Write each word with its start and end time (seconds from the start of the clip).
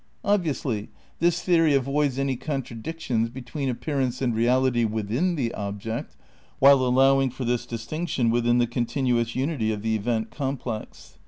Obviously, 0.25 0.89
this 1.19 1.43
theory 1.43 1.75
avoids 1.75 2.17
any 2.17 2.35
contradiction 2.35 3.27
between 3.27 3.69
appearance 3.69 4.19
and 4.19 4.33
reality 4.33 4.83
within 4.83 5.35
the 5.35 5.53
object, 5.53 6.15
while 6.57 6.79
allow 6.83 7.21
ing 7.21 7.29
for 7.29 7.45
this 7.45 7.67
distinction 7.67 8.31
within 8.31 8.57
the 8.57 8.65
continuous 8.65 9.35
unity 9.35 9.71
of 9.71 9.83
the 9.83 9.95
event 9.95 10.31
complex. 10.31 11.19